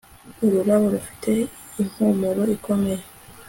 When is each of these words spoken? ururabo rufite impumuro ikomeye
ururabo 0.45 0.85
rufite 0.95 1.31
impumuro 1.81 2.41
ikomeye 2.55 3.03